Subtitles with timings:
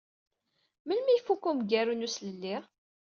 [0.87, 2.55] Melmi ay ifuk umgaru n uslelli?